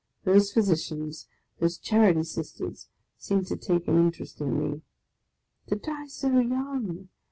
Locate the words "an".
3.87-3.97